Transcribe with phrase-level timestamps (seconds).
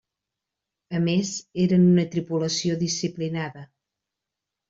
[0.99, 1.33] A més,
[1.65, 3.65] eren una tripulació disciplinada.